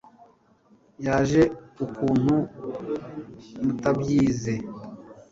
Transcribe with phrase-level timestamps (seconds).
[1.05, 1.41] yaje
[1.85, 2.35] ukuntu
[3.63, 4.53] mutabyize